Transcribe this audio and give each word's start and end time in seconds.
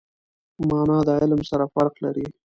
مانا 0.69 0.97
د 1.07 1.09
علم 1.21 1.41
سره 1.49 1.65
فرق 1.73 1.93
لري. 2.03 2.25